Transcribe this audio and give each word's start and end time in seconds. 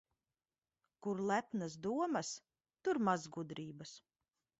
Kur 1.07 1.19
lepnas 1.31 1.75
domas, 1.87 2.31
tur 2.87 3.01
maz 3.09 3.29
gudrības. 3.37 3.93